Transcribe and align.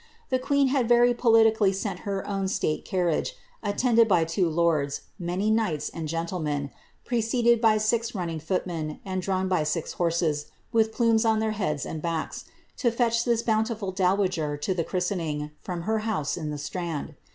The 0.29 0.39
queen 0.39 0.69
had 0.69 0.89
very 0.89 1.13
Hnlly 1.13 1.75
sent 1.75 1.99
her 2.09 2.27
own 2.27 2.47
state 2.47 2.85
carriage, 2.85 3.35
attended 3.61 4.07
by 4.07 4.25
two 4.25 4.49
lords, 4.49 5.01
many 5.19 5.55
His 5.55 5.89
and 5.91 6.07
gentlemen, 6.07 6.71
preceded 7.05 7.61
by 7.61 7.77
six 7.77 8.15
running 8.15 8.39
footmen, 8.39 8.99
and 9.05 9.21
drawn 9.21 9.47
by 9.47 9.63
Chorses 9.63 10.47
with 10.71 10.91
plumes 10.91 11.23
on 11.23 11.37
their 11.37 11.53
hetLdn 11.53 11.85
and 11.85 12.01
backs, 12.01 12.45
to 12.77 12.89
fetch 12.89 13.25
this 13.25 13.43
bountiftil 13.43 14.17
winger 14.17 14.57
to 14.57 14.73
the 14.73 14.83
christening, 14.83 15.51
from 15.59 15.83
her 15.83 15.99
house 15.99 16.35
in 16.35 16.49
the 16.49 16.57
Strand. 16.57 17.13